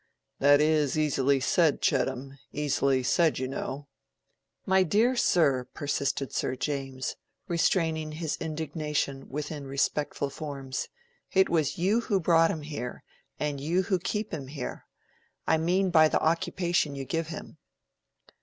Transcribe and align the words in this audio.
"That 0.39 0.61
is 0.61 0.97
easily 0.97 1.39
said, 1.39 1.79
Chettam, 1.83 2.39
easily 2.51 3.03
said, 3.03 3.37
you 3.37 3.47
know." 3.47 3.87
"My 4.65 4.81
dear 4.81 5.15
sir," 5.15 5.67
persisted 5.75 6.33
Sir 6.33 6.55
James, 6.55 7.17
restraining 7.47 8.13
his 8.13 8.35
indignation 8.37 9.29
within 9.29 9.67
respectful 9.67 10.31
forms, 10.31 10.87
"it 11.31 11.49
was 11.49 11.77
you 11.77 11.99
who 12.01 12.19
brought 12.19 12.49
him 12.49 12.63
here, 12.63 13.03
and 13.39 13.61
you 13.61 13.83
who 13.83 13.99
keep 13.99 14.33
him 14.33 14.47
here—I 14.47 15.57
mean 15.59 15.91
by 15.91 16.07
the 16.07 16.19
occupation 16.19 16.95
you 16.95 17.05
give 17.05 17.27
him." 17.27 17.59